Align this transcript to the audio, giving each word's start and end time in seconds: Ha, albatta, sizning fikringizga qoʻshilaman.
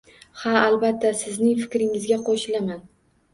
Ha, 0.43 0.53
albatta, 0.61 1.11
sizning 1.19 1.59
fikringizga 1.67 2.19
qoʻshilaman. 2.31 2.83